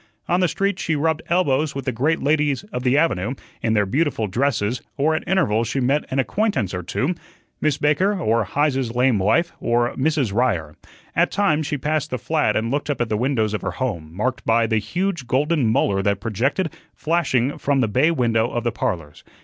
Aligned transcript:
On 0.27 0.39
the 0.39 0.47
street 0.47 0.79
she 0.79 0.95
rubbed 0.95 1.21
elbows 1.29 1.75
with 1.75 1.85
the 1.85 1.91
great 1.91 2.19
ladies 2.23 2.63
of 2.73 2.81
the 2.81 2.97
avenue 2.97 3.35
in 3.61 3.73
their 3.73 3.85
beautiful 3.85 4.25
dresses, 4.25 4.81
or 4.97 5.13
at 5.13 5.23
intervals 5.27 5.67
she 5.67 5.79
met 5.79 6.05
an 6.09 6.17
acquaintance 6.17 6.73
or 6.73 6.81
two 6.81 7.13
Miss 7.61 7.77
Baker, 7.77 8.19
or 8.19 8.43
Heise's 8.43 8.95
lame 8.95 9.19
wife, 9.19 9.51
or 9.59 9.93
Mrs. 9.93 10.33
Ryer. 10.33 10.75
At 11.15 11.29
times 11.29 11.67
she 11.67 11.77
passed 11.77 12.09
the 12.09 12.17
flat 12.17 12.55
and 12.55 12.71
looked 12.71 12.89
up 12.89 12.99
at 12.99 13.09
the 13.09 13.15
windows 13.15 13.53
of 13.53 13.61
her 13.61 13.73
home, 13.77 14.11
marked 14.11 14.43
by 14.43 14.65
the 14.65 14.79
huge 14.79 15.27
golden 15.27 15.67
molar 15.67 16.01
that 16.01 16.19
projected, 16.19 16.71
flashing, 16.95 17.59
from 17.59 17.81
the 17.81 17.87
bay 17.87 18.09
window 18.09 18.49
of 18.49 18.63
the 18.63 18.71
"Parlors." 18.71 19.23